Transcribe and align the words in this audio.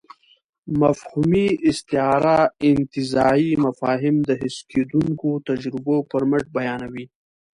مفهومي 0.81 1.47
استعاره 1.69 2.39
انتزاعي 2.69 3.49
مفاهيم 3.65 4.15
د 4.29 4.29
حس 4.41 4.57
کېدونکو 4.71 5.29
تجربو 5.47 5.95
پر 6.11 6.21
مټ 6.29 6.43
بیانوي. 6.57 7.05